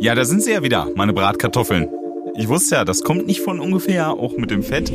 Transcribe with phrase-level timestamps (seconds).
[0.00, 1.86] Ja, da sind sie ja wieder, meine Bratkartoffeln.
[2.34, 4.90] Ich wusste ja, das kommt nicht von ungefähr, auch mit dem Fett.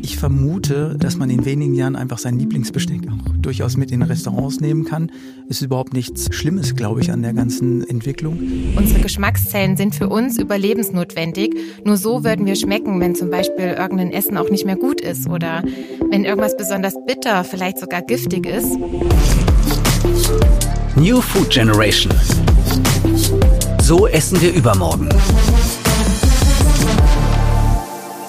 [0.00, 4.60] Ich vermute, dass man in wenigen Jahren einfach sein Lieblingsbesteck auch durchaus mit in Restaurants
[4.60, 5.12] nehmen kann.
[5.48, 8.40] Ist überhaupt nichts Schlimmes, glaube ich, an der ganzen Entwicklung.
[8.74, 11.54] Unsere Geschmackszellen sind für uns überlebensnotwendig.
[11.84, 15.28] Nur so würden wir schmecken, wenn zum Beispiel irgendein Essen auch nicht mehr gut ist
[15.28, 15.62] oder
[16.08, 18.78] wenn irgendwas besonders bitter, vielleicht sogar giftig ist.
[20.96, 22.14] New Food Generation.
[23.88, 25.08] So essen wir übermorgen.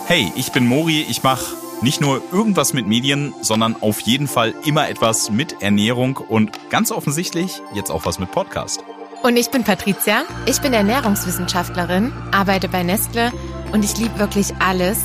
[0.06, 4.54] Hey, ich bin Mori, ich mache nicht nur irgendwas mit Medien, sondern auf jeden Fall
[4.64, 8.86] immer etwas mit Ernährung und ganz offensichtlich jetzt auch was mit Podcast.
[9.22, 13.34] Und ich bin Patricia, ich bin Ernährungswissenschaftlerin, arbeite bei Nestle
[13.74, 14.98] und ich liebe wirklich alles,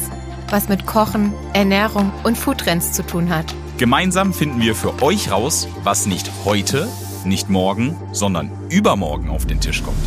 [0.50, 3.52] was mit Kochen, Ernährung und Foodtrends zu tun hat.
[3.78, 6.88] Gemeinsam finden wir für euch raus, was nicht heute,
[7.24, 9.98] nicht morgen, sondern übermorgen auf den Tisch kommt.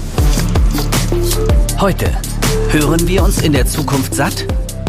[1.80, 2.12] Heute
[2.70, 4.46] hören wir uns in der Zukunft satt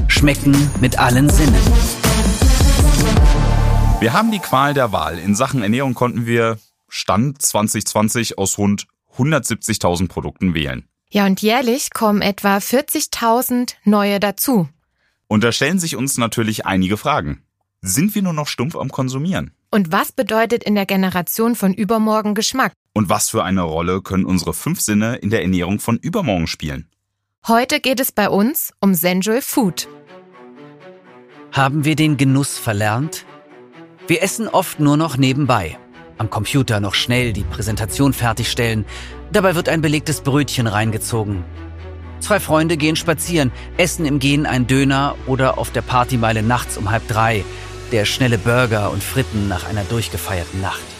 [0.08, 1.60] Schmecken mit allen Sinnen.
[4.00, 5.18] Wir haben die Qual der Wahl.
[5.18, 10.88] In Sachen Ernährung konnten wir Stand 2020 aus rund 170.000 Produkten wählen.
[11.10, 14.68] Ja, und jährlich kommen etwa 40.000 neue dazu.
[15.26, 17.42] Und da stellen sich uns natürlich einige Fragen.
[17.80, 19.52] Sind wir nur noch stumpf am Konsumieren?
[19.70, 22.72] Und was bedeutet in der Generation von übermorgen Geschmack?
[22.98, 26.88] Und was für eine Rolle können unsere fünf Sinne in der Ernährung von übermorgen spielen?
[27.46, 29.86] Heute geht es bei uns um Sensual Food.
[31.52, 33.24] Haben wir den Genuss verlernt?
[34.08, 35.78] Wir essen oft nur noch nebenbei.
[36.16, 38.84] Am Computer noch schnell die Präsentation fertigstellen.
[39.30, 41.44] Dabei wird ein belegtes Brötchen reingezogen.
[42.18, 46.90] Zwei Freunde gehen spazieren, essen im Gehen ein Döner oder auf der Partymeile nachts um
[46.90, 47.44] halb drei
[47.92, 50.97] der schnelle Burger und Fritten nach einer durchgefeierten Nacht.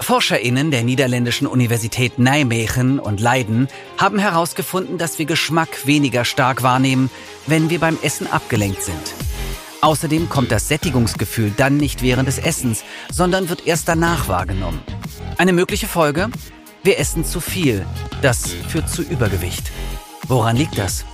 [0.00, 7.10] ForscherInnen der niederländischen Universität Nijmegen und Leiden haben herausgefunden, dass wir Geschmack weniger stark wahrnehmen,
[7.46, 9.14] wenn wir beim Essen abgelenkt sind.
[9.80, 14.80] Außerdem kommt das Sättigungsgefühl dann nicht während des Essens, sondern wird erst danach wahrgenommen.
[15.36, 16.30] Eine mögliche Folge?
[16.82, 17.86] Wir essen zu viel.
[18.22, 19.70] Das führt zu Übergewicht.
[20.26, 21.04] Woran liegt das?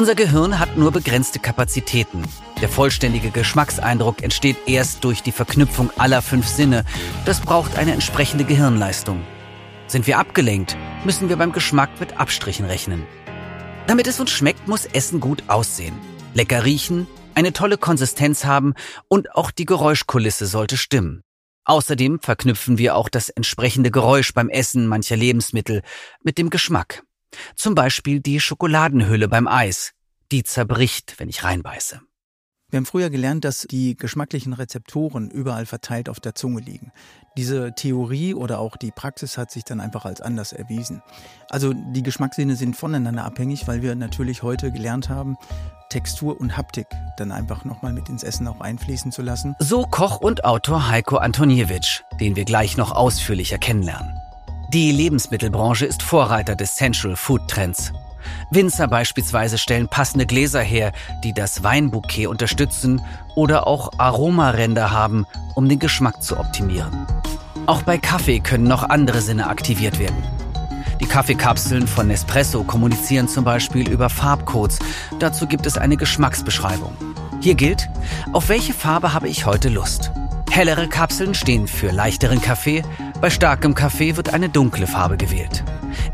[0.00, 2.24] Unser Gehirn hat nur begrenzte Kapazitäten.
[2.62, 6.86] Der vollständige Geschmackseindruck entsteht erst durch die Verknüpfung aller fünf Sinne.
[7.26, 9.22] Das braucht eine entsprechende Gehirnleistung.
[9.88, 10.74] Sind wir abgelenkt,
[11.04, 13.06] müssen wir beim Geschmack mit Abstrichen rechnen.
[13.88, 15.98] Damit es uns schmeckt, muss Essen gut aussehen.
[16.32, 18.72] Lecker riechen, eine tolle Konsistenz haben
[19.08, 21.20] und auch die Geräuschkulisse sollte stimmen.
[21.66, 25.82] Außerdem verknüpfen wir auch das entsprechende Geräusch beim Essen mancher Lebensmittel
[26.22, 27.02] mit dem Geschmack.
[27.54, 29.92] Zum Beispiel die Schokoladenhülle beim Eis.
[30.32, 32.00] Die zerbricht, wenn ich reinbeiße.
[32.70, 36.92] Wir haben früher gelernt, dass die geschmacklichen Rezeptoren überall verteilt auf der Zunge liegen.
[37.36, 41.02] Diese Theorie oder auch die Praxis hat sich dann einfach als anders erwiesen.
[41.48, 45.36] Also die Geschmackssinne sind voneinander abhängig, weil wir natürlich heute gelernt haben,
[45.88, 46.86] Textur und Haptik
[47.16, 49.56] dann einfach nochmal mit ins Essen auch einfließen zu lassen.
[49.58, 54.16] So Koch und Autor Heiko Antoniewicz, den wir gleich noch ausführlicher kennenlernen.
[54.72, 57.92] Die Lebensmittelbranche ist Vorreiter des Central Food Trends.
[58.52, 60.92] Winzer beispielsweise stellen passende Gläser her,
[61.24, 63.02] die das Weinbouquet unterstützen
[63.34, 65.26] oder auch Aromaränder haben,
[65.56, 67.04] um den Geschmack zu optimieren.
[67.66, 70.22] Auch bei Kaffee können noch andere Sinne aktiviert werden.
[71.00, 74.78] Die Kaffeekapseln von Nespresso kommunizieren zum Beispiel über Farbcodes.
[75.18, 76.96] Dazu gibt es eine Geschmacksbeschreibung.
[77.40, 77.90] Hier gilt,
[78.32, 80.12] auf welche Farbe habe ich heute Lust?
[80.48, 82.82] Hellere Kapseln stehen für leichteren Kaffee,
[83.20, 85.62] bei starkem Kaffee wird eine dunkle Farbe gewählt.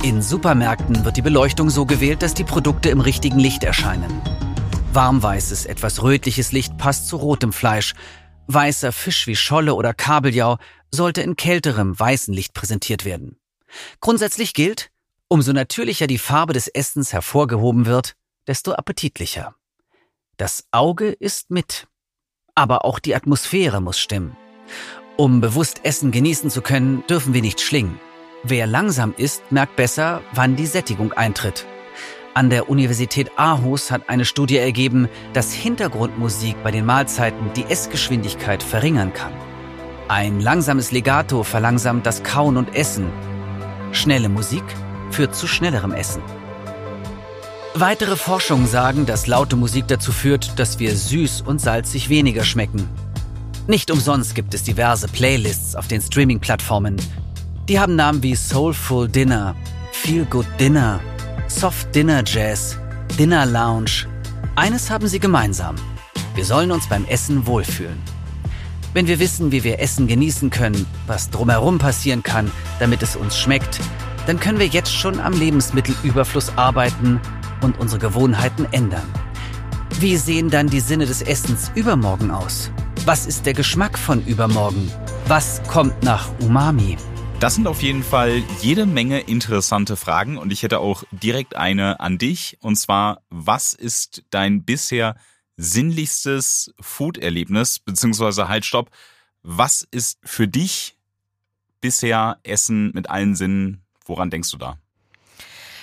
[0.03, 4.21] In Supermärkten wird die Beleuchtung so gewählt, dass die Produkte im richtigen Licht erscheinen.
[4.93, 7.95] Warmweißes, etwas rötliches Licht passt zu rotem Fleisch.
[8.49, 10.59] Weißer Fisch wie Scholle oder Kabeljau
[10.91, 13.39] sollte in kälterem, weißen Licht präsentiert werden.
[14.01, 14.91] Grundsätzlich gilt,
[15.29, 18.15] umso natürlicher die Farbe des Essens hervorgehoben wird,
[18.47, 19.55] desto appetitlicher.
[20.37, 21.87] Das Auge ist mit.
[22.55, 24.37] Aber auch die Atmosphäre muss stimmen.
[25.19, 27.99] Um bewusst Essen genießen zu können, dürfen wir nicht schlingen.
[28.43, 31.65] Wer langsam isst, merkt besser, wann die Sättigung eintritt.
[32.35, 38.63] An der Universität Aarhus hat eine Studie ergeben, dass Hintergrundmusik bei den Mahlzeiten die Essgeschwindigkeit
[38.63, 39.33] verringern kann.
[40.09, 43.11] Ein langsames Legato verlangsamt das Kauen und Essen.
[43.93, 44.65] Schnelle Musik
[45.11, 46.21] führt zu schnellerem Essen.
[47.73, 52.87] Weitere Forschungen sagen, dass laute Musik dazu führt, dass wir süß und salzig weniger schmecken.
[53.69, 56.97] Nicht umsonst gibt es diverse Playlists auf den Streaming-Plattformen,
[57.69, 59.57] die haben Namen wie Soulful Dinner,
[59.91, 61.01] Feel Good Dinner,
[61.49, 62.79] Soft Dinner Jazz,
[63.19, 64.07] Dinner Lounge.
[64.55, 65.75] Eines haben sie gemeinsam.
[66.37, 68.01] Wir sollen uns beim Essen wohlfühlen.
[68.95, 73.37] Wenn wir wissen, wie wir Essen genießen können, was drumherum passieren kann, damit es uns
[73.37, 73.81] schmeckt,
[74.29, 77.21] dann können wir jetzt schon am Lebensmittelüberfluss arbeiten
[77.63, 79.13] und unsere Gewohnheiten ändern.
[79.99, 82.71] Wie sehen dann die Sinne des Essens übermorgen aus?
[83.07, 84.91] Was ist der Geschmack von übermorgen?
[85.29, 86.97] Was kommt nach Umami?
[87.39, 92.01] Das sind auf jeden Fall jede Menge interessante Fragen und ich hätte auch direkt eine
[92.01, 92.59] an dich.
[92.63, 95.15] Und zwar, was ist dein bisher
[95.57, 97.79] sinnlichstes Food-Erlebnis?
[97.79, 98.91] Beziehungsweise halt, stopp.
[99.45, 100.99] Was ist für dich
[101.81, 103.85] bisher Essen mit allen Sinnen?
[104.05, 104.79] Woran denkst du da?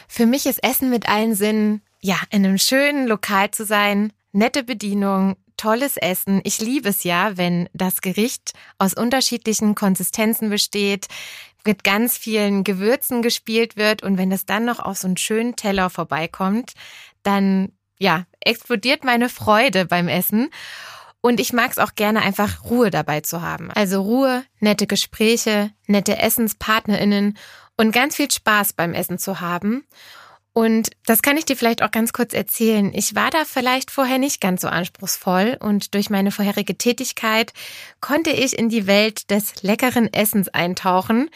[0.09, 4.65] Für mich ist Essen mit allen Sinnen, ja, in einem schönen Lokal zu sein, nette
[4.65, 6.41] Bedienung, tolles Essen.
[6.43, 11.07] Ich liebe es ja, wenn das Gericht aus unterschiedlichen Konsistenzen besteht,
[11.65, 15.55] mit ganz vielen Gewürzen gespielt wird und wenn es dann noch auf so einen schönen
[15.55, 16.73] Teller vorbeikommt,
[17.23, 20.49] dann ja, explodiert meine Freude beim Essen.
[21.21, 23.71] Und ich mag es auch gerne einfach Ruhe dabei zu haben.
[23.71, 27.37] Also Ruhe, nette Gespräche, nette Essenspartnerinnen
[27.77, 29.85] und ganz viel Spaß beim Essen zu haben.
[30.53, 32.91] Und das kann ich dir vielleicht auch ganz kurz erzählen.
[32.93, 37.53] Ich war da vielleicht vorher nicht ganz so anspruchsvoll und durch meine vorherige Tätigkeit
[38.01, 41.31] konnte ich in die Welt des leckeren Essens eintauchen.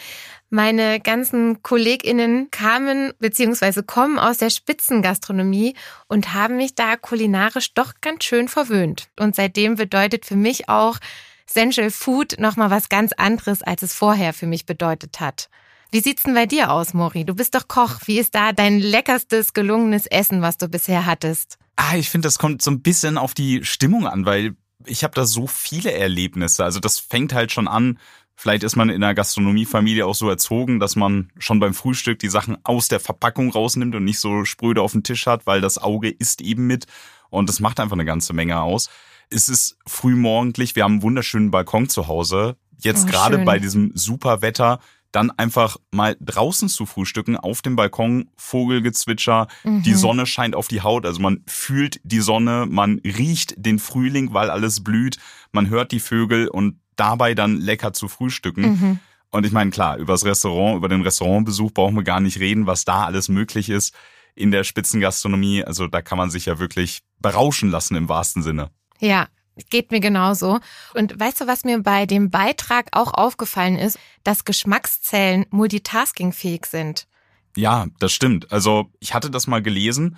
[0.52, 3.82] Meine ganzen KollegInnen kamen bzw.
[3.82, 5.76] kommen aus der Spitzengastronomie
[6.08, 9.10] und haben mich da kulinarisch doch ganz schön verwöhnt.
[9.20, 11.00] Und seitdem bedeutet für mich auch
[11.48, 15.50] Sensual Food nochmal was ganz anderes, als es vorher für mich bedeutet hat.
[15.92, 17.24] Wie sieht's denn bei dir aus, Mori?
[17.24, 18.00] Du bist doch Koch.
[18.06, 21.58] Wie ist da dein leckerstes gelungenes Essen, was du bisher hattest?
[21.78, 24.56] Ah, ich finde, das kommt so ein bisschen auf die Stimmung an, weil
[24.86, 26.64] ich habe da so viele Erlebnisse.
[26.64, 28.00] Also das fängt halt schon an.
[28.36, 32.30] Vielleicht ist man in einer Gastronomiefamilie auch so erzogen, dass man schon beim Frühstück die
[32.30, 35.78] Sachen aus der Verpackung rausnimmt und nicht so spröde auf den Tisch hat, weil das
[35.78, 36.86] Auge isst eben mit.
[37.30, 38.90] Und das macht einfach eine ganze Menge aus.
[39.30, 42.58] Es ist frühmorgendlich, wir haben einen wunderschönen Balkon zu Hause.
[42.78, 44.80] Jetzt oh, gerade bei diesem super Wetter
[45.12, 49.84] dann einfach mal draußen zu frühstücken, auf dem Balkon, Vogelgezwitscher, mhm.
[49.84, 54.34] die Sonne scheint auf die Haut, also man fühlt die Sonne, man riecht den Frühling,
[54.34, 55.18] weil alles blüht,
[55.52, 58.62] man hört die Vögel und dabei dann lecker zu frühstücken.
[58.64, 59.00] Mhm.
[59.30, 62.66] Und ich meine, klar, über das Restaurant, über den Restaurantbesuch brauchen wir gar nicht reden,
[62.66, 63.94] was da alles möglich ist
[64.36, 65.64] in der Spitzengastronomie.
[65.64, 68.70] Also da kann man sich ja wirklich berauschen lassen im wahrsten Sinne.
[69.00, 69.28] Ja,
[69.70, 70.60] Geht mir genauso.
[70.94, 77.08] Und weißt du, was mir bei dem Beitrag auch aufgefallen ist, dass Geschmackszellen multitaskingfähig sind.
[77.56, 78.52] Ja, das stimmt.
[78.52, 80.18] Also ich hatte das mal gelesen.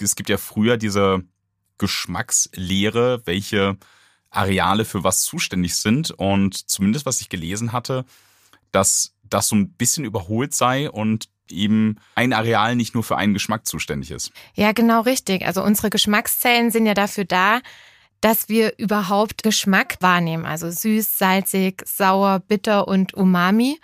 [0.00, 1.24] Es gibt ja früher diese
[1.78, 3.76] Geschmackslehre, welche
[4.30, 6.10] Areale für was zuständig sind.
[6.10, 8.04] Und zumindest was ich gelesen hatte,
[8.70, 13.34] dass das so ein bisschen überholt sei und eben ein Areal nicht nur für einen
[13.34, 14.32] Geschmack zuständig ist.
[14.54, 15.44] Ja, genau richtig.
[15.46, 17.60] Also unsere Geschmackszellen sind ja dafür da,
[18.24, 23.78] dass wir überhaupt Geschmack wahrnehmen, also süß, salzig, sauer, bitter und umami.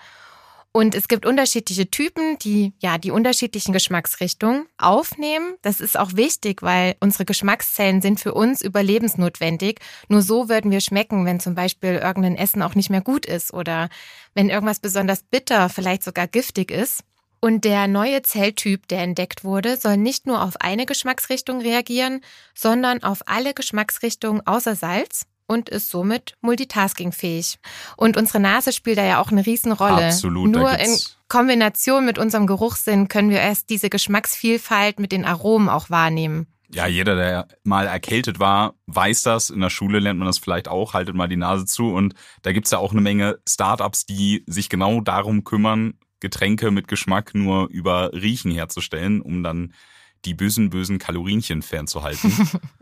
[0.72, 5.56] Und es gibt unterschiedliche Typen, die ja die unterschiedlichen Geschmacksrichtungen aufnehmen.
[5.60, 9.80] Das ist auch wichtig, weil unsere Geschmackszellen sind für uns überlebensnotwendig.
[10.08, 13.52] Nur so würden wir schmecken, wenn zum Beispiel irgendein Essen auch nicht mehr gut ist
[13.52, 13.90] oder
[14.32, 17.04] wenn irgendwas besonders bitter, vielleicht sogar giftig ist.
[17.40, 22.20] Und der neue Zelltyp, der entdeckt wurde, soll nicht nur auf eine Geschmacksrichtung reagieren,
[22.54, 27.58] sondern auf alle Geschmacksrichtungen außer Salz und ist somit multitaskingfähig.
[27.96, 30.06] Und unsere Nase spielt da ja auch eine Riesenrolle.
[30.06, 30.50] Absolut.
[30.50, 30.96] Nur in
[31.28, 36.46] Kombination mit unserem Geruchssinn können wir erst diese Geschmacksvielfalt mit den Aromen auch wahrnehmen.
[36.72, 39.50] Ja, jeder, der mal erkältet war, weiß das.
[39.50, 41.92] In der Schule lernt man das vielleicht auch, haltet mal die Nase zu.
[41.92, 46.88] Und da gibt's ja auch eine Menge Startups, die sich genau darum kümmern, Getränke mit
[46.88, 49.74] Geschmack nur über Riechen herzustellen, um dann
[50.24, 52.32] die bösen, bösen Kalorienchen fernzuhalten.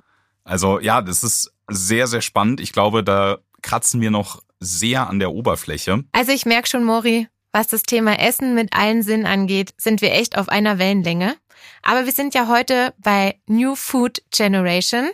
[0.45, 2.61] also ja, das ist sehr, sehr spannend.
[2.61, 6.05] Ich glaube, da kratzen wir noch sehr an der Oberfläche.
[6.13, 10.13] Also ich merke schon, Mori, was das Thema Essen mit allen Sinnen angeht, sind wir
[10.13, 11.37] echt auf einer Wellenlänge.
[11.83, 15.11] Aber wir sind ja heute bei New Food Generation.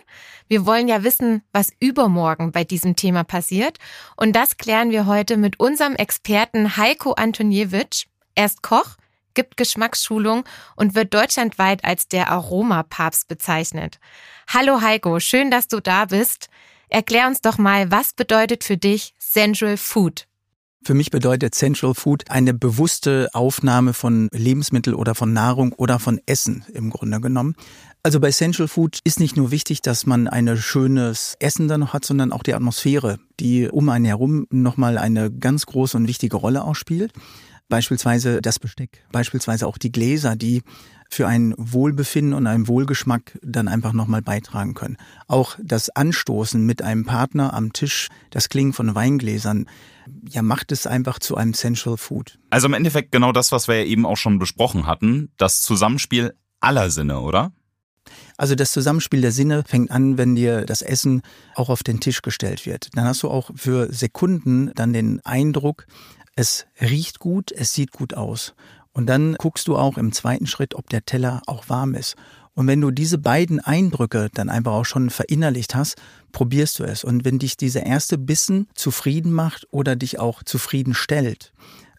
[0.47, 3.77] Wir wollen ja wissen, was übermorgen bei diesem Thema passiert.
[4.15, 8.05] Und das klären wir heute mit unserem Experten Heiko Antoniewicz.
[8.35, 8.97] Er ist Koch,
[9.33, 10.43] gibt Geschmacksschulung
[10.75, 13.99] und wird deutschlandweit als der Aromapapst bezeichnet.
[14.47, 16.49] Hallo Heiko, schön, dass du da bist.
[16.89, 20.27] Erklär uns doch mal, was bedeutet für dich Central Food?
[20.83, 26.21] Für mich bedeutet Central Food eine bewusste Aufnahme von Lebensmittel oder von Nahrung oder von
[26.27, 27.55] Essen im Grunde genommen.
[28.03, 31.93] Also bei Central Food ist nicht nur wichtig, dass man ein schönes Essen dann noch
[31.93, 36.37] hat, sondern auch die Atmosphäre, die um einen herum nochmal eine ganz große und wichtige
[36.37, 37.13] Rolle ausspielt.
[37.67, 40.61] Beispielsweise das Besteck, beispielsweise auch die Gläser, die
[41.09, 44.97] für ein Wohlbefinden und einen Wohlgeschmack dann einfach nochmal beitragen können.
[45.27, 49.67] Auch das Anstoßen mit einem Partner am Tisch, das Klingen von Weingläsern,
[50.29, 52.37] ja, macht es einfach zu einem Central Food.
[52.49, 56.33] Also im Endeffekt genau das, was wir ja eben auch schon besprochen hatten, das Zusammenspiel
[56.59, 57.51] aller Sinne, oder?
[58.37, 61.21] Also das Zusammenspiel der Sinne fängt an, wenn dir das Essen
[61.55, 62.89] auch auf den Tisch gestellt wird.
[62.93, 65.87] Dann hast du auch für Sekunden dann den Eindruck,
[66.35, 68.53] es riecht gut, es sieht gut aus.
[68.91, 72.15] Und dann guckst du auch im zweiten Schritt, ob der Teller auch warm ist.
[72.53, 75.97] Und wenn du diese beiden Eindrücke dann einfach auch schon verinnerlicht hast,
[76.31, 77.03] probierst du es.
[77.03, 81.51] Und wenn dich dieser erste Bissen zufrieden macht oder dich auch zufrieden stellt,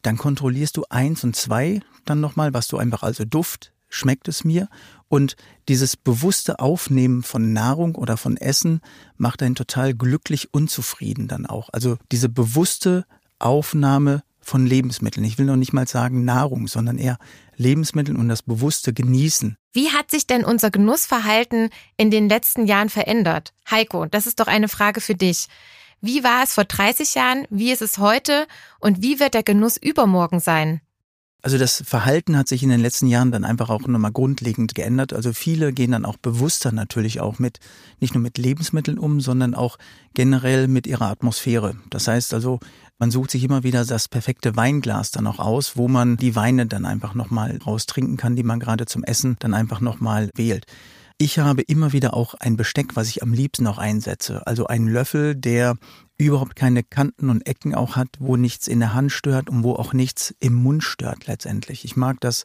[0.02, 4.44] dann kontrollierst du eins und zwei dann nochmal, was du einfach also Duft, schmeckt es
[4.44, 4.68] mir
[5.08, 5.36] und
[5.68, 8.80] dieses bewusste Aufnehmen von Nahrung oder von Essen
[9.16, 11.68] macht einen total glücklich und zufrieden dann auch.
[11.72, 13.04] Also diese bewusste
[13.38, 15.24] Aufnahme von Lebensmitteln.
[15.24, 17.18] Ich will noch nicht mal sagen Nahrung, sondern eher
[17.56, 19.56] Lebensmittel und das bewusste Genießen.
[19.72, 23.52] Wie hat sich denn unser Genussverhalten in den letzten Jahren verändert?
[23.70, 25.48] Heiko, das ist doch eine Frage für dich.
[26.00, 27.46] Wie war es vor 30 Jahren?
[27.50, 28.46] Wie ist es heute?
[28.78, 30.80] Und wie wird der Genuss übermorgen sein?
[31.42, 35.12] Also das Verhalten hat sich in den letzten Jahren dann einfach auch nochmal grundlegend geändert.
[35.12, 37.60] Also viele gehen dann auch bewusster natürlich auch mit,
[38.00, 39.78] nicht nur mit Lebensmitteln um, sondern auch
[40.12, 41.76] generell mit ihrer Atmosphäre.
[41.88, 42.58] Das heißt also,
[42.98, 46.66] man sucht sich immer wieder das perfekte Weinglas dann auch aus, wo man die Weine
[46.66, 50.64] dann einfach nochmal raustrinken kann, die man gerade zum Essen dann einfach nochmal wählt.
[51.18, 54.46] Ich habe immer wieder auch ein Besteck, was ich am liebsten auch einsetze.
[54.46, 55.76] Also einen Löffel, der
[56.18, 59.74] überhaupt keine Kanten und Ecken auch hat, wo nichts in der Hand stört und wo
[59.74, 61.84] auch nichts im Mund stört letztendlich.
[61.84, 62.44] Ich mag das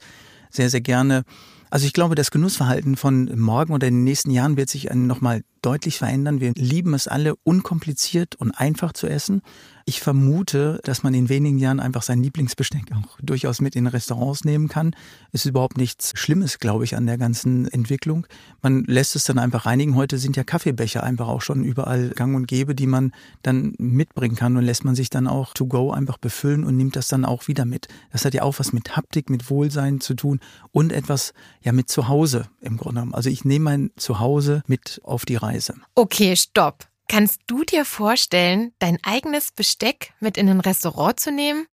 [0.50, 1.24] sehr, sehr gerne.
[1.70, 5.44] Also ich glaube, das Genussverhalten von morgen oder in den nächsten Jahren wird sich nochmal
[5.62, 6.40] deutlich verändern.
[6.40, 9.42] Wir lieben es alle, unkompliziert und einfach zu essen.
[9.86, 14.46] Ich vermute, dass man in wenigen Jahren einfach sein Lieblingsbesteck auch durchaus mit in Restaurants
[14.46, 14.96] nehmen kann.
[15.32, 18.28] Ist überhaupt nichts Schlimmes, glaube ich, an der ganzen Entwicklung.
[18.62, 19.96] Man lässt es dann einfach reinigen.
[19.96, 24.36] Heute sind ja Kaffeebecher einfach auch schon überall gang und gäbe, die man dann mitbringen
[24.36, 27.26] kann und lässt man sich dann auch to go einfach befüllen und nimmt das dann
[27.26, 27.88] auch wieder mit.
[28.12, 30.40] Das hat ja auch was mit Haptik, mit Wohlsein zu tun
[30.72, 33.14] und etwas ja mit Zuhause im Grunde genommen.
[33.14, 35.51] Also ich nehme mein Zuhause mit auf die Reise.
[35.96, 36.88] Okay, stopp.
[37.08, 41.68] Kannst du dir vorstellen, dein eigenes Besteck mit in ein Restaurant zu nehmen?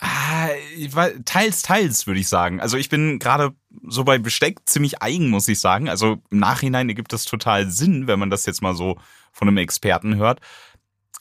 [0.00, 0.48] Ah,
[1.24, 2.60] teils, teils, würde ich sagen.
[2.60, 3.54] Also ich bin gerade
[3.88, 5.88] so bei Besteck ziemlich eigen, muss ich sagen.
[5.88, 8.98] Also im Nachhinein ergibt das total Sinn, wenn man das jetzt mal so
[9.32, 10.40] von einem Experten hört.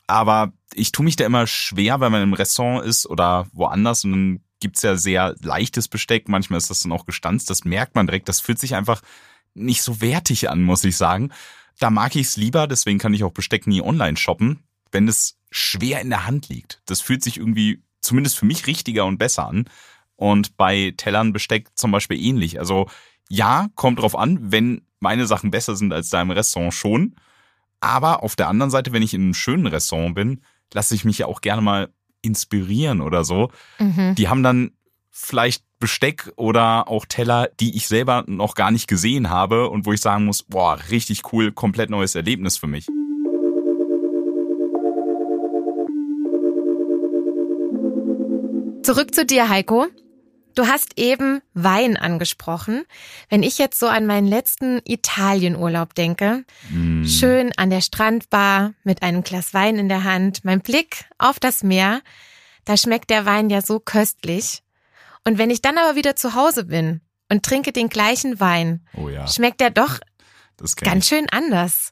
[0.06, 4.12] Aber ich tue mich da immer schwer, wenn man im Restaurant ist oder woanders und
[4.12, 6.30] dann gibt's ja sehr leichtes Besteck.
[6.30, 7.50] Manchmal ist das dann auch gestanzt.
[7.50, 8.30] Das merkt man direkt.
[8.30, 9.02] Das fühlt sich einfach
[9.56, 11.32] nicht so wertig an, muss ich sagen.
[11.80, 15.38] Da mag ich es lieber, deswegen kann ich auch Besteck nie online shoppen, wenn es
[15.52, 16.82] schwer in der Hand liegt.
[16.86, 19.66] Das fühlt sich irgendwie zumindest für mich richtiger und besser an.
[20.16, 22.60] Und bei Tellern Besteck zum Beispiel ähnlich.
[22.60, 22.90] Also
[23.30, 27.16] ja, kommt drauf an, wenn meine Sachen besser sind als da im Restaurant schon.
[27.80, 30.42] Aber auf der anderen Seite, wenn ich in einem schönen Restaurant bin,
[30.74, 31.90] lasse ich mich ja auch gerne mal
[32.22, 33.52] inspirieren oder so.
[33.78, 34.16] Mhm.
[34.16, 34.72] Die haben dann
[35.12, 39.94] vielleicht Besteck oder auch Teller, die ich selber noch gar nicht gesehen habe und wo
[39.94, 42.88] ich sagen muss, boah, richtig cool, komplett neues Erlebnis für mich.
[48.84, 49.88] Zurück zu dir, Heiko.
[50.56, 52.86] Du hast eben Wein angesprochen.
[53.30, 57.06] Wenn ich jetzt so an meinen letzten Italienurlaub denke, mm.
[57.06, 61.62] schön an der Strandbar mit einem Glas Wein in der Hand, mein Blick auf das
[61.62, 62.02] Meer,
[62.66, 64.64] da schmeckt der Wein ja so köstlich.
[65.28, 69.10] Und wenn ich dann aber wieder zu Hause bin und trinke den gleichen Wein, oh
[69.10, 69.28] ja.
[69.28, 70.00] schmeckt der doch
[70.78, 71.10] ganz ich.
[71.10, 71.92] schön anders.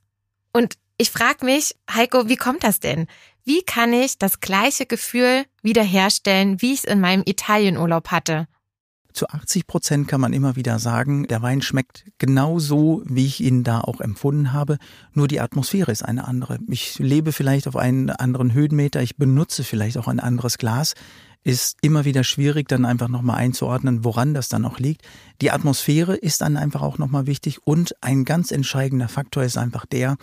[0.53, 3.07] Und ich frage mich, Heiko, wie kommt das denn?
[3.43, 8.47] Wie kann ich das gleiche Gefühl wiederherstellen, wie ich es in meinem Italienurlaub hatte?
[9.15, 13.41] Zu 80 Prozent kann man immer wieder sagen, der Wein schmeckt genau so, wie ich
[13.41, 14.77] ihn da auch empfunden habe.
[15.13, 16.59] Nur die Atmosphäre ist eine andere.
[16.67, 19.01] Ich lebe vielleicht auf einen anderen Höhenmeter.
[19.01, 20.95] Ich benutze vielleicht auch ein anderes Glas
[21.45, 25.03] ist immer wieder schwierig, dann einfach nochmal einzuordnen, woran das dann auch liegt.
[25.41, 29.85] Die Atmosphäre ist dann einfach auch nochmal wichtig und ein ganz entscheidender Faktor ist einfach
[29.85, 30.17] der,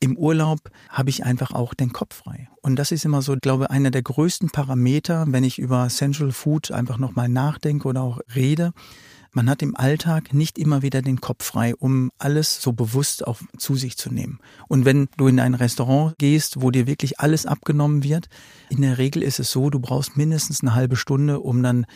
[0.00, 2.48] im Urlaub habe ich einfach auch den Kopf frei.
[2.62, 6.32] Und das ist immer so, glaube ich, einer der größten Parameter, wenn ich über Central
[6.32, 8.72] Food einfach nochmal nachdenke oder auch rede.
[9.32, 13.38] Man hat im Alltag nicht immer wieder den Kopf frei, um alles so bewusst auch
[13.58, 14.38] zu sich zu nehmen.
[14.68, 18.28] Und wenn du in ein Restaurant gehst, wo dir wirklich alles abgenommen wird,
[18.70, 21.86] in der Regel ist es so, du brauchst mindestens eine halbe Stunde, um dann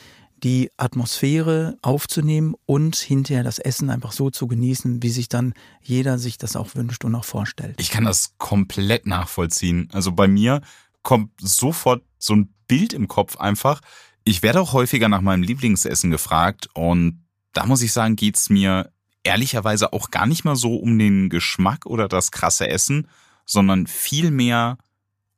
[0.42, 6.18] die Atmosphäre aufzunehmen und hinterher das Essen einfach so zu genießen, wie sich dann jeder
[6.18, 7.76] sich das auch wünscht und auch vorstellt.
[7.78, 9.88] Ich kann das komplett nachvollziehen.
[9.92, 10.61] Also bei mir
[11.02, 13.80] kommt sofort so ein Bild im Kopf einfach.
[14.25, 17.22] Ich werde auch häufiger nach meinem Lieblingsessen gefragt und
[17.52, 18.90] da muss ich sagen, geht's mir
[19.25, 23.08] ehrlicherweise auch gar nicht mal so um den Geschmack oder das krasse Essen,
[23.44, 24.78] sondern vielmehr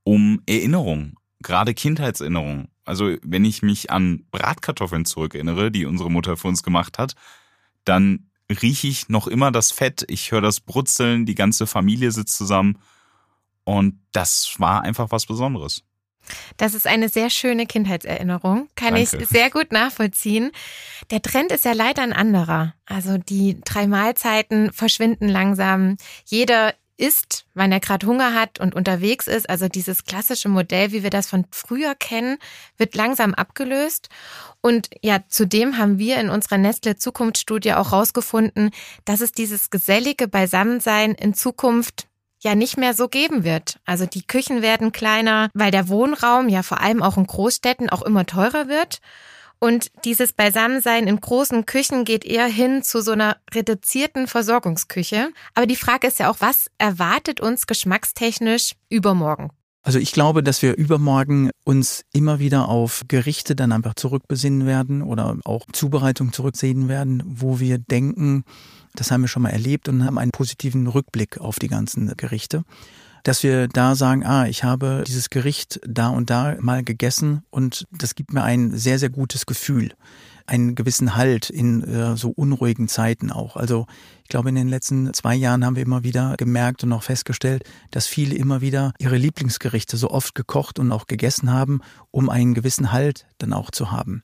[0.05, 2.69] um Erinnerungen, gerade Kindheitserinnerungen.
[2.85, 7.15] Also wenn ich mich an Bratkartoffeln zurückerinnere, die unsere Mutter für uns gemacht hat,
[7.85, 12.37] dann rieche ich noch immer das Fett, ich höre das Brutzeln, die ganze Familie sitzt
[12.37, 12.79] zusammen
[13.65, 15.83] und das war einfach was Besonderes.
[16.57, 19.19] Das ist eine sehr schöne Kindheitserinnerung, kann Danke.
[19.19, 20.53] ich sehr gut nachvollziehen.
[21.11, 22.75] Der Trend ist ja leider ein anderer.
[22.87, 25.97] Also die drei Mahlzeiten verschwinden langsam.
[26.25, 29.49] Jeder isst, wann er gerade Hunger hat und unterwegs ist.
[29.49, 32.39] Also dieses klassische Modell, wie wir das von früher kennen,
[32.77, 34.09] wird langsam abgelöst.
[34.61, 38.71] Und ja, zudem haben wir in unserer Nestle Zukunftsstudie auch rausgefunden,
[39.05, 42.07] dass es dieses gesellige Beisammensein in Zukunft
[42.41, 43.81] ja nicht mehr so geben wird.
[43.85, 48.03] Also die Küchen werden kleiner, weil der Wohnraum ja vor allem auch in Großstädten auch
[48.03, 49.01] immer teurer wird.
[49.65, 55.31] Und dieses Beisammensein in großen Küchen geht eher hin zu so einer reduzierten Versorgungsküche.
[55.55, 59.49] Aber die Frage ist ja auch, was erwartet uns geschmackstechnisch übermorgen?
[59.83, 65.01] Also ich glaube, dass wir übermorgen uns immer wieder auf Gerichte dann einfach zurückbesinnen werden
[65.01, 68.45] oder auch Zubereitung zurücksehen werden, wo wir denken,
[68.95, 72.65] das haben wir schon mal erlebt und haben einen positiven Rückblick auf die ganzen Gerichte
[73.25, 77.87] dass wir da sagen, ah, ich habe dieses Gericht da und da mal gegessen und
[77.91, 79.93] das gibt mir ein sehr, sehr gutes Gefühl,
[80.47, 83.57] einen gewissen Halt in äh, so unruhigen Zeiten auch.
[83.57, 83.87] Also
[84.25, 87.65] ich glaube, in den letzten zwei Jahren haben wir immer wieder gemerkt und auch festgestellt,
[87.91, 92.53] dass viele immer wieder ihre Lieblingsgerichte so oft gekocht und auch gegessen haben, um einen
[92.53, 94.23] gewissen Halt dann auch zu haben.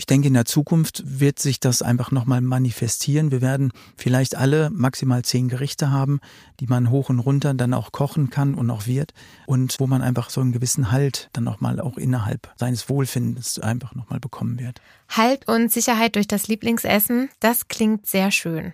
[0.00, 3.30] Ich denke, in der Zukunft wird sich das einfach nochmal manifestieren.
[3.30, 6.20] Wir werden vielleicht alle maximal zehn Gerichte haben,
[6.58, 9.12] die man hoch und runter dann auch kochen kann und auch wird
[9.44, 13.94] und wo man einfach so einen gewissen Halt dann nochmal auch innerhalb seines Wohlfindens einfach
[13.94, 14.80] nochmal bekommen wird.
[15.10, 18.72] Halt und Sicherheit durch das Lieblingsessen, das klingt sehr schön.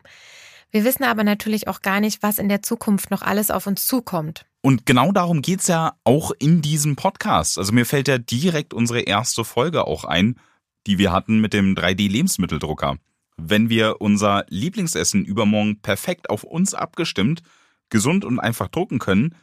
[0.71, 3.85] Wir wissen aber natürlich auch gar nicht, was in der Zukunft noch alles auf uns
[3.85, 4.47] zukommt.
[4.61, 7.59] Und genau darum geht's ja auch in diesem Podcast.
[7.59, 10.37] Also mir fällt ja direkt unsere erste Folge auch ein,
[10.87, 12.99] die wir hatten mit dem 3D-Lebensmitteldrucker.
[13.37, 17.43] Wenn wir unser Lieblingsessen übermorgen perfekt auf uns abgestimmt,
[17.91, 19.35] gesund und einfach drucken können,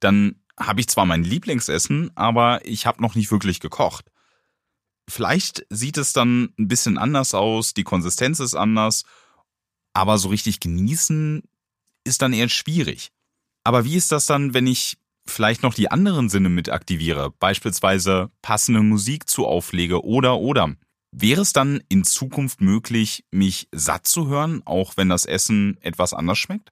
[0.00, 4.10] dann habe ich zwar mein Lieblingsessen, aber ich habe noch nicht wirklich gekocht.
[5.08, 9.04] Vielleicht sieht es dann ein bisschen anders aus, die Konsistenz ist anders,
[9.92, 11.42] aber so richtig genießen
[12.04, 13.10] ist dann eher schwierig.
[13.64, 18.30] Aber wie ist das dann, wenn ich vielleicht noch die anderen Sinne mit aktiviere, beispielsweise
[18.42, 20.74] passende Musik zu auflege oder oder.
[21.14, 26.14] Wäre es dann in Zukunft möglich, mich satt zu hören, auch wenn das Essen etwas
[26.14, 26.70] anders schmeckt?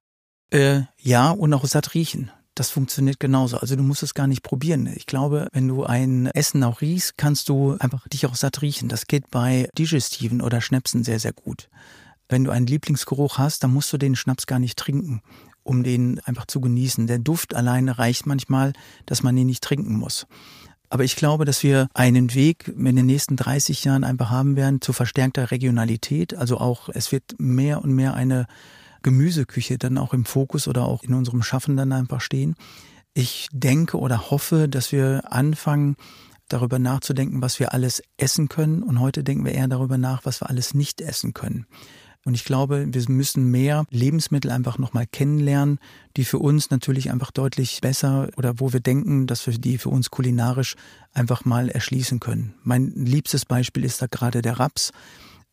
[0.51, 2.31] Äh, ja, und auch satt riechen.
[2.55, 3.59] Das funktioniert genauso.
[3.59, 4.87] Also du musst es gar nicht probieren.
[4.97, 8.89] Ich glaube, wenn du ein Essen auch riechst, kannst du einfach dich auch satt riechen.
[8.89, 11.69] Das geht bei Digestiven oder Schnäpsen sehr, sehr gut.
[12.29, 15.23] Wenn du einen Lieblingsgeruch hast, dann musst du den Schnaps gar nicht trinken
[15.63, 17.07] um den einfach zu genießen.
[17.07, 18.73] Der Duft alleine reicht manchmal,
[19.07, 20.27] dass man ihn nicht trinken muss.
[20.89, 24.81] Aber ich glaube, dass wir einen Weg in den nächsten 30 Jahren einfach haben werden
[24.81, 26.35] zu verstärkter Regionalität.
[26.35, 28.47] Also auch, es wird mehr und mehr eine
[29.03, 32.57] Gemüseküche dann auch im Fokus oder auch in unserem Schaffen dann einfach stehen.
[33.15, 35.97] Ich denke oder hoffe, dass wir anfangen,
[36.53, 38.83] darüber nachzudenken, was wir alles essen können.
[38.83, 41.67] Und heute denken wir eher darüber nach, was wir alles nicht essen können.
[42.25, 45.79] Und ich glaube, wir müssen mehr Lebensmittel einfach nochmal kennenlernen,
[46.17, 49.89] die für uns natürlich einfach deutlich besser oder wo wir denken, dass wir die für
[49.89, 50.77] uns kulinarisch
[51.15, 52.55] einfach mal erschließen können.
[52.63, 54.93] Mein liebstes Beispiel ist da gerade der Raps.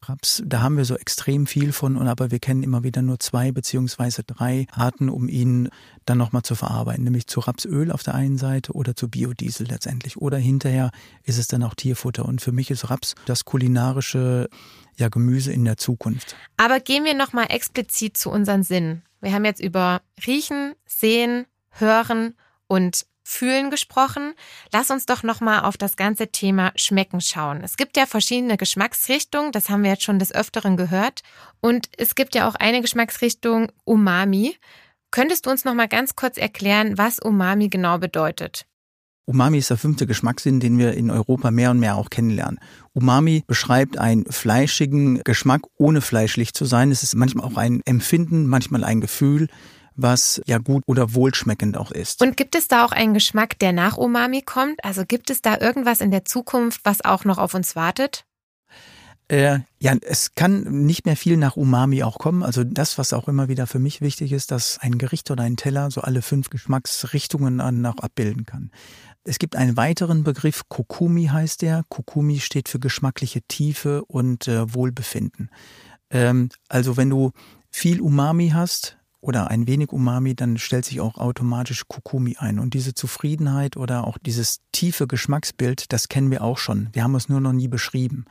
[0.09, 3.19] Raps, da haben wir so extrem viel von, und aber wir kennen immer wieder nur
[3.19, 5.69] zwei beziehungsweise drei Arten, um ihn
[6.05, 10.17] dann nochmal zu verarbeiten, nämlich zu Rapsöl auf der einen Seite oder zu Biodiesel letztendlich.
[10.17, 10.91] Oder hinterher
[11.23, 12.25] ist es dann auch Tierfutter.
[12.25, 14.49] Und für mich ist Raps das kulinarische
[14.95, 16.35] ja, Gemüse in der Zukunft.
[16.57, 19.03] Aber gehen wir nochmal explizit zu unseren Sinnen.
[19.21, 22.35] Wir haben jetzt über Riechen, Sehen, Hören
[22.67, 24.33] und Fühlen gesprochen.
[24.71, 27.59] Lass uns doch nochmal auf das ganze Thema Schmecken schauen.
[27.61, 31.23] Es gibt ja verschiedene Geschmacksrichtungen, das haben wir jetzt schon des Öfteren gehört.
[31.59, 34.55] Und es gibt ja auch eine Geschmacksrichtung Umami.
[35.11, 38.65] Könntest du uns nochmal ganz kurz erklären, was Umami genau bedeutet?
[39.25, 42.59] Umami ist der fünfte Geschmackssinn, den wir in Europa mehr und mehr auch kennenlernen.
[42.93, 46.91] Umami beschreibt einen fleischigen Geschmack, ohne fleischlich zu sein.
[46.91, 49.49] Es ist manchmal auch ein Empfinden, manchmal ein Gefühl,
[49.97, 52.21] was ja gut oder wohlschmeckend auch ist.
[52.21, 54.83] Und gibt es da auch einen Geschmack, der nach Umami kommt?
[54.83, 58.25] Also gibt es da irgendwas in der Zukunft, was auch noch auf uns wartet?
[59.29, 62.43] Äh, ja, es kann nicht mehr viel nach Umami auch kommen.
[62.43, 65.57] Also das, was auch immer wieder für mich wichtig ist, dass ein Gericht oder ein
[65.57, 68.71] Teller so alle fünf Geschmacksrichtungen auch abbilden kann.
[69.25, 71.83] Es gibt einen weiteren Begriff, Kokumi heißt der.
[71.89, 75.49] Kokumi steht für geschmackliche Tiefe und äh, Wohlbefinden.
[76.09, 77.31] Ähm, also wenn du
[77.69, 82.59] viel Umami hast oder ein wenig Umami, dann stellt sich auch automatisch Kokumi ein.
[82.59, 86.89] Und diese Zufriedenheit oder auch dieses tiefe Geschmacksbild, das kennen wir auch schon.
[86.93, 88.25] Wir haben es nur noch nie beschrieben.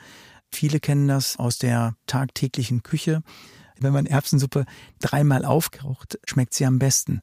[0.53, 3.23] Viele kennen das aus der tagtäglichen Küche.
[3.79, 4.65] Wenn man Erbsensuppe
[5.01, 7.21] dreimal aufkocht, schmeckt sie am besten.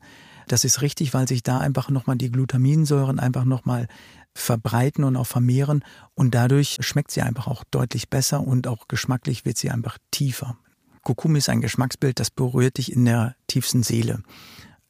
[0.48, 3.88] Das ist richtig, weil sich da einfach nochmal die Glutaminsäuren einfach nochmal
[4.36, 5.84] verbreiten und auch vermehren
[6.16, 10.58] und dadurch schmeckt sie einfach auch deutlich besser und auch geschmacklich wird sie einfach tiefer.
[11.04, 14.24] Kokumi ist ein Geschmacksbild, das berührt dich in der tiefsten Seele.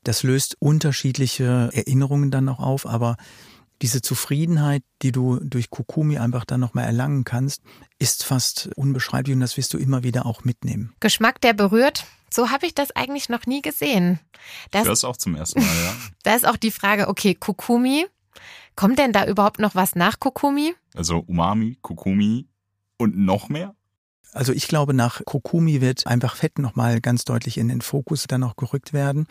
[0.04, 3.17] Das löst unterschiedliche Erinnerungen dann noch auf, aber
[3.82, 7.62] diese Zufriedenheit, die du durch Kokumi einfach dann nochmal erlangen kannst,
[7.99, 10.93] ist fast unbeschreiblich und das wirst du immer wieder auch mitnehmen.
[10.99, 14.19] Geschmack, der berührt, so habe ich das eigentlich noch nie gesehen.
[14.71, 15.93] Das, ich höre es auch zum ersten Mal, ja.
[16.23, 18.06] da ist auch die Frage, okay, Kokumi,
[18.76, 20.73] kommt denn da überhaupt noch was nach Kokumi?
[20.95, 22.47] Also Umami, Kokumi
[22.97, 23.76] und noch mehr?
[24.34, 28.43] Also ich glaube, nach Kokumi wird einfach Fett nochmal ganz deutlich in den Fokus dann
[28.43, 29.28] auch gerückt werden.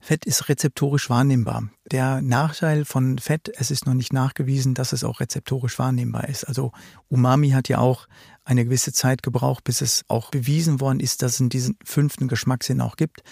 [0.00, 1.70] Fett ist rezeptorisch wahrnehmbar.
[1.90, 6.44] Der Nachteil von Fett, es ist noch nicht nachgewiesen, dass es auch rezeptorisch wahrnehmbar ist.
[6.44, 6.72] Also
[7.08, 8.06] Umami hat ja auch
[8.44, 12.80] eine gewisse Zeit gebraucht, bis es auch bewiesen worden ist, dass es diesen fünften Geschmackssinn
[12.80, 13.22] auch gibt.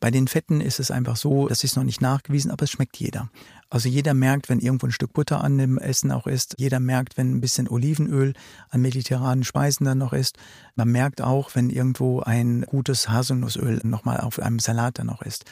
[0.00, 2.96] Bei den Fetten ist es einfach so, das ist noch nicht nachgewiesen, aber es schmeckt
[2.96, 3.30] jeder.
[3.72, 6.56] Also jeder merkt, wenn irgendwo ein Stück Butter an dem Essen auch ist.
[6.58, 8.34] Jeder merkt, wenn ein bisschen Olivenöl
[8.68, 10.36] an mediterranen Speisen dann noch ist.
[10.74, 15.46] Man merkt auch, wenn irgendwo ein gutes Haselnussöl nochmal auf einem Salat dann noch ist.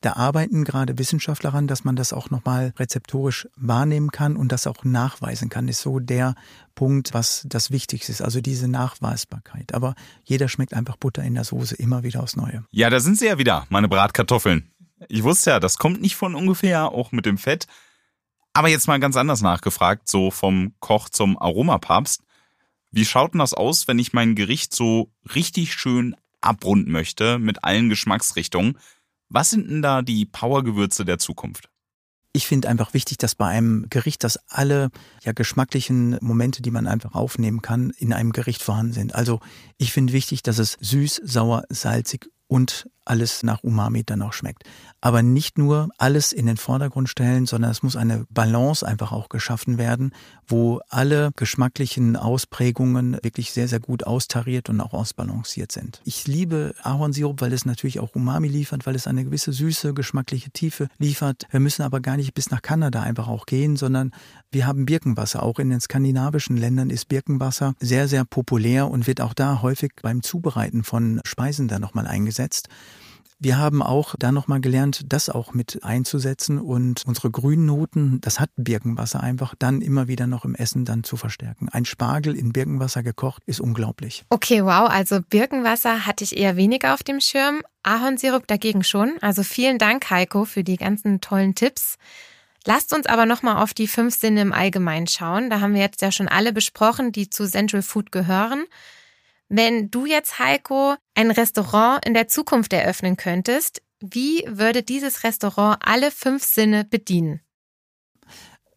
[0.00, 4.66] Da arbeiten gerade Wissenschaftler daran, dass man das auch nochmal rezeptorisch wahrnehmen kann und das
[4.66, 5.68] auch nachweisen kann.
[5.68, 6.34] Ist so der
[6.74, 9.74] Punkt, was das Wichtigste ist, also diese Nachweisbarkeit.
[9.74, 12.64] Aber jeder schmeckt einfach Butter in der Soße immer wieder aufs Neue.
[12.70, 14.70] Ja, da sind sie ja wieder, meine Bratkartoffeln.
[15.08, 17.66] Ich wusste ja, das kommt nicht von ungefähr, auch mit dem Fett.
[18.52, 22.22] Aber jetzt mal ganz anders nachgefragt, so vom Koch zum Aromapapst.
[22.90, 27.64] Wie schaut denn das aus, wenn ich mein Gericht so richtig schön abrunden möchte mit
[27.64, 28.78] allen Geschmacksrichtungen?
[29.28, 31.68] Was sind denn da die Powergewürze der Zukunft?
[32.32, 34.90] Ich finde einfach wichtig, dass bei einem Gericht, dass alle
[35.22, 39.14] ja geschmacklichen Momente, die man einfach aufnehmen kann, in einem Gericht vorhanden sind.
[39.14, 39.40] Also
[39.78, 44.64] ich finde wichtig, dass es süß, sauer, salzig und alles nach Umami dann auch schmeckt.
[45.00, 49.28] Aber nicht nur alles in den Vordergrund stellen, sondern es muss eine Balance einfach auch
[49.28, 50.12] geschaffen werden,
[50.46, 56.00] wo alle geschmacklichen Ausprägungen wirklich sehr, sehr gut austariert und auch ausbalanciert sind.
[56.04, 60.50] Ich liebe Ahornsirup, weil es natürlich auch Umami liefert, weil es eine gewisse süße, geschmackliche
[60.50, 61.44] Tiefe liefert.
[61.50, 64.12] Wir müssen aber gar nicht bis nach Kanada einfach auch gehen, sondern
[64.50, 65.42] wir haben Birkenwasser.
[65.42, 69.92] Auch in den skandinavischen Ländern ist Birkenwasser sehr, sehr populär und wird auch da häufig
[70.02, 72.68] beim Zubereiten von Speisen dann nochmal eingesetzt.
[73.38, 78.40] Wir haben auch da nochmal gelernt, das auch mit einzusetzen und unsere grünen Noten, das
[78.40, 81.68] hat Birkenwasser einfach, dann immer wieder noch im Essen dann zu verstärken.
[81.68, 84.24] Ein Spargel in Birkenwasser gekocht ist unglaublich.
[84.30, 84.88] Okay, wow.
[84.88, 87.60] Also Birkenwasser hatte ich eher weniger auf dem Schirm.
[87.82, 89.12] Ahornsirup dagegen schon.
[89.20, 91.96] Also vielen Dank, Heiko, für die ganzen tollen Tipps.
[92.64, 95.50] Lasst uns aber nochmal auf die fünf Sinne im Allgemeinen schauen.
[95.50, 98.64] Da haben wir jetzt ja schon alle besprochen, die zu Central Food gehören.
[99.48, 105.78] Wenn du jetzt, Heiko, ein Restaurant in der Zukunft eröffnen könntest, wie würde dieses Restaurant
[105.80, 107.40] alle fünf Sinne bedienen?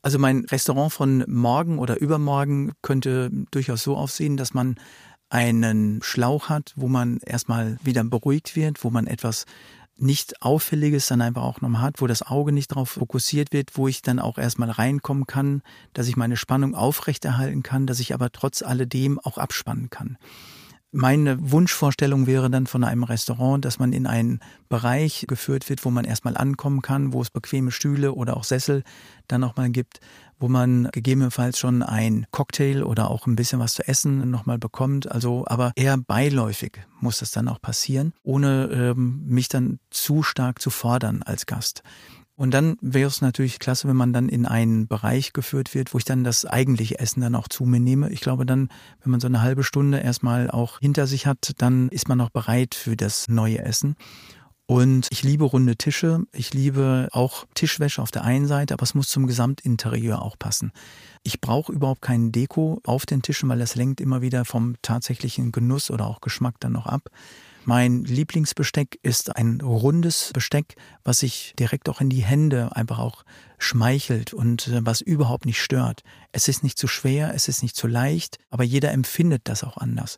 [0.01, 4.75] Also mein Restaurant von morgen oder übermorgen könnte durchaus so aussehen, dass man
[5.29, 9.45] einen Schlauch hat, wo man erstmal wieder beruhigt wird, wo man etwas
[9.97, 13.87] nicht Auffälliges dann einfach auch nochmal hat, wo das Auge nicht darauf fokussiert wird, wo
[13.87, 15.61] ich dann auch erstmal reinkommen kann,
[15.93, 20.17] dass ich meine Spannung aufrechterhalten kann, dass ich aber trotz alledem auch abspannen kann.
[20.91, 25.91] Meine Wunschvorstellung wäre dann von einem Restaurant, dass man in einen Bereich geführt wird, wo
[25.91, 28.83] man erstmal ankommen kann, wo es bequeme Stühle oder auch Sessel
[29.27, 29.99] dann nochmal gibt,
[30.39, 35.11] wo man gegebenenfalls schon ein Cocktail oder auch ein bisschen was zu essen nochmal bekommt.
[35.11, 40.59] Also, aber eher beiläufig muss das dann auch passieren, ohne ähm, mich dann zu stark
[40.59, 41.83] zu fordern als Gast.
[42.39, 45.97] Und dann wäre es natürlich klasse, wenn man dann in einen Bereich geführt wird, wo
[45.97, 48.09] ich dann das eigentliche Essen dann auch zu mir nehme.
[48.11, 48.69] Ich glaube dann,
[49.03, 52.29] wenn man so eine halbe Stunde erstmal auch hinter sich hat, dann ist man auch
[52.29, 53.97] bereit für das neue Essen.
[54.67, 56.21] Und ich liebe runde Tische.
[56.31, 60.71] Ich liebe auch Tischwäsche auf der einen Seite, aber es muss zum Gesamtinterieur auch passen.
[61.23, 65.51] Ich brauche überhaupt keinen Deko auf den Tischen, weil das lenkt immer wieder vom tatsächlichen
[65.51, 67.09] Genuss oder auch Geschmack dann noch ab.
[67.65, 73.23] Mein Lieblingsbesteck ist ein rundes Besteck, was sich direkt auch in die Hände einfach auch
[73.57, 76.01] schmeichelt und äh, was überhaupt nicht stört.
[76.31, 79.77] Es ist nicht zu schwer, es ist nicht zu leicht, aber jeder empfindet das auch
[79.77, 80.17] anders.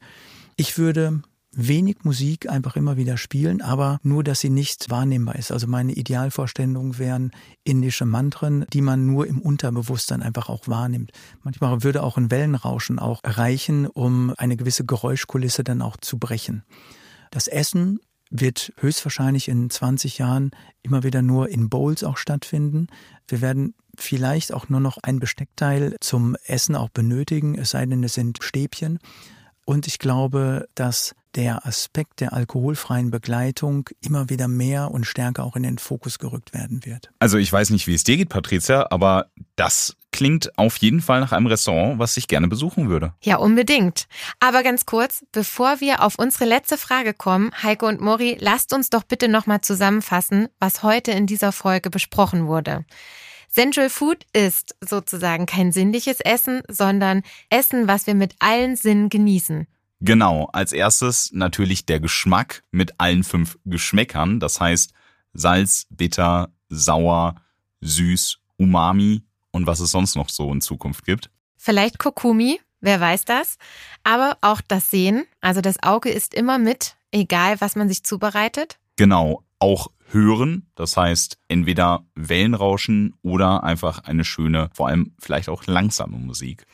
[0.56, 1.22] Ich würde
[1.54, 5.52] wenig Musik einfach immer wieder spielen, aber nur, dass sie nicht wahrnehmbar ist.
[5.52, 7.32] Also meine Idealvorstellungen wären
[7.64, 11.12] indische Mantren, die man nur im Unterbewusstsein einfach auch wahrnimmt.
[11.44, 16.64] Manchmal würde auch ein Wellenrauschen auch reichen, um eine gewisse Geräuschkulisse dann auch zu brechen.
[17.32, 20.52] Das Essen wird höchstwahrscheinlich in 20 Jahren
[20.84, 22.88] immer wieder nur in Bowls auch stattfinden.
[23.28, 28.04] Wir werden vielleicht auch nur noch ein Besteckteil zum Essen auch benötigen, es sei denn,
[28.04, 29.00] es sind Stäbchen.
[29.66, 35.56] Und ich glaube, dass der Aspekt der alkoholfreien Begleitung immer wieder mehr und stärker auch
[35.56, 37.12] in den Fokus gerückt werden wird.
[37.20, 41.22] Also ich weiß nicht, wie es dir geht, Patricia, aber das klingt auf jeden Fall
[41.22, 43.14] nach einem Restaurant, was ich gerne besuchen würde.
[43.22, 44.08] Ja, unbedingt.
[44.40, 48.90] Aber ganz kurz, bevor wir auf unsere letzte Frage kommen, Heiko und Mori, lasst uns
[48.90, 52.86] doch bitte nochmal zusammenfassen, was heute in dieser Folge besprochen wurde.
[53.50, 59.68] Central Food ist sozusagen kein sinnliches Essen, sondern Essen, was wir mit allen Sinnen genießen.
[60.02, 64.94] Genau, als erstes natürlich der Geschmack mit allen fünf Geschmäckern, das heißt
[65.34, 67.36] Salz, bitter, sauer,
[67.82, 71.30] süß, umami und was es sonst noch so in Zukunft gibt.
[71.56, 73.58] Vielleicht Kokumi, wer weiß das,
[74.04, 78.80] aber auch das Sehen, also das Auge ist immer mit, egal was man sich zubereitet.
[78.96, 80.68] Genau, auch hören.
[80.76, 86.66] Das heißt, entweder Wellenrauschen oder einfach eine schöne, vor allem vielleicht auch langsame Musik.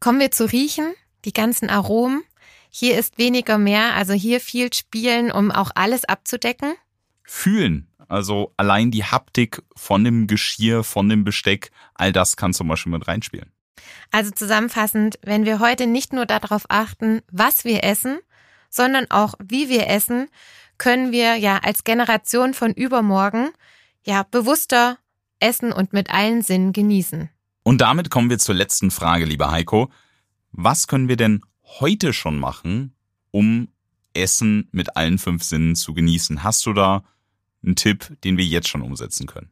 [0.00, 0.94] Kommen wir zu riechen,
[1.24, 2.22] die ganzen Aromen.
[2.70, 6.74] Hier ist weniger mehr, also hier viel spielen, um auch alles abzudecken.
[7.24, 12.68] Fühlen, also allein die Haptik von dem Geschirr, von dem Besteck, all das kann zum
[12.68, 13.52] Beispiel mit reinspielen.
[14.10, 18.18] Also zusammenfassend, wenn wir heute nicht nur darauf achten, was wir essen,
[18.70, 20.28] sondern auch wie wir essen,
[20.78, 23.50] können wir ja als Generation von übermorgen
[24.04, 24.98] ja bewusster
[25.40, 27.28] essen und mit allen Sinnen genießen.
[27.62, 29.90] Und damit kommen wir zur letzten Frage, lieber Heiko.
[30.52, 31.42] Was können wir denn
[31.80, 32.94] heute schon machen,
[33.30, 33.68] um
[34.14, 36.42] Essen mit allen fünf Sinnen zu genießen?
[36.42, 37.04] Hast du da
[37.62, 39.50] einen Tipp, den wir jetzt schon umsetzen können?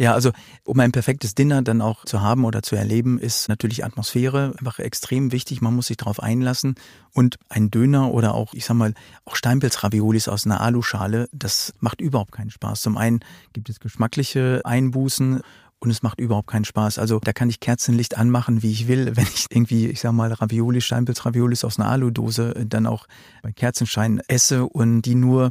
[0.00, 0.32] Ja, also
[0.64, 4.78] um ein perfektes Dinner dann auch zu haben oder zu erleben, ist natürlich Atmosphäre einfach
[4.78, 5.60] extrem wichtig.
[5.60, 6.76] Man muss sich darauf einlassen.
[7.12, 8.94] Und ein Döner oder auch, ich sag mal,
[9.26, 12.80] auch Steinpilz-Raviolis aus einer Aluschale, das macht überhaupt keinen Spaß.
[12.80, 13.20] Zum einen
[13.52, 15.42] gibt es geschmackliche Einbußen
[15.80, 16.98] und es macht überhaupt keinen Spaß.
[16.98, 19.12] Also da kann ich Kerzenlicht anmachen, wie ich will.
[19.16, 23.06] Wenn ich irgendwie, ich sag mal, Ravioli, Steinpilz Raviolis aus einer Aludose dann auch
[23.42, 25.50] bei Kerzenschein esse und die nur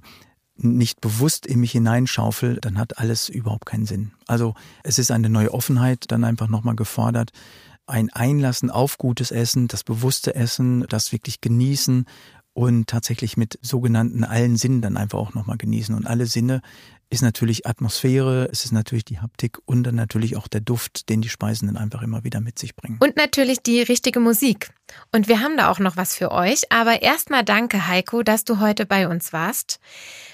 [0.61, 4.11] nicht bewusst in mich hineinschaufel, dann hat alles überhaupt keinen Sinn.
[4.27, 7.31] Also es ist eine neue Offenheit dann einfach nochmal gefordert.
[7.87, 12.05] Ein Einlassen auf gutes Essen, das bewusste Essen, das wirklich genießen
[12.59, 15.95] und tatsächlich mit sogenannten allen Sinnen dann einfach auch nochmal genießen.
[15.95, 16.61] Und alle Sinne
[17.09, 21.21] ist natürlich Atmosphäre, es ist natürlich die Haptik und dann natürlich auch der Duft, den
[21.21, 22.97] die Speisen dann einfach immer wieder mit sich bringen.
[22.99, 24.71] Und natürlich die richtige Musik.
[25.13, 26.69] Und wir haben da auch noch was für euch.
[26.69, 29.79] Aber erstmal danke, Heiko, dass du heute bei uns warst.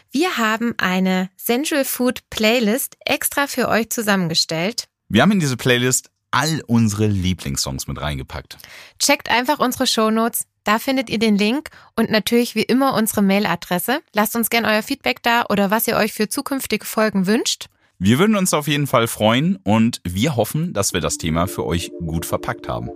[0.09, 4.88] Wir haben eine Sensual Food Playlist extra für euch zusammengestellt.
[5.09, 8.57] Wir haben in diese Playlist all unsere Lieblingssongs mit reingepackt.
[8.97, 10.47] Checkt einfach unsere Shownotes.
[10.65, 14.01] Da findet ihr den Link und natürlich wie immer unsere Mailadresse.
[14.13, 17.67] Lasst uns gern euer Feedback da oder was ihr euch für zukünftige Folgen wünscht.
[17.99, 21.65] Wir würden uns auf jeden Fall freuen und wir hoffen, dass wir das Thema für
[21.65, 22.89] euch gut verpackt haben.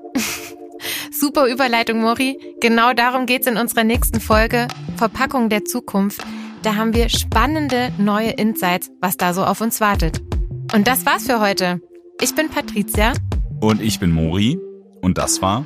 [1.11, 2.39] Super Überleitung, Mori.
[2.59, 6.21] Genau darum geht's in unserer nächsten Folge Verpackung der Zukunft.
[6.63, 10.21] Da haben wir spannende neue Insights, was da so auf uns wartet.
[10.73, 11.81] Und das war's für heute.
[12.19, 13.13] Ich bin Patricia.
[13.61, 14.57] Und ich bin Mori.
[15.01, 15.65] Und das war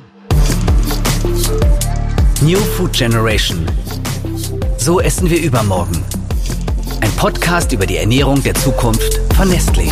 [2.42, 3.66] New Food Generation.
[4.76, 6.04] So essen wir übermorgen.
[7.00, 9.90] Ein Podcast über die Ernährung der Zukunft von Nestlé.